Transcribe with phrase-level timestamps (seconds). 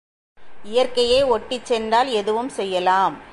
[0.63, 3.15] இயற்கையை ஒட்டிச் சென்றால் எதுவும் செய்யலாம்.